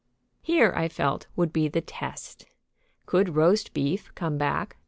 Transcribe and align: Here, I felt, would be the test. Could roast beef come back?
Here, 0.41 0.73
I 0.75 0.87
felt, 0.87 1.27
would 1.35 1.53
be 1.53 1.67
the 1.67 1.79
test. 1.79 2.47
Could 3.05 3.35
roast 3.35 3.71
beef 3.71 4.11
come 4.15 4.35
back? 4.35 4.77